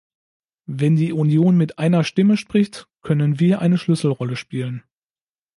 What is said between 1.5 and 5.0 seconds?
mit einer Stimme spricht, können wir eine Schlüsselrolle spielen.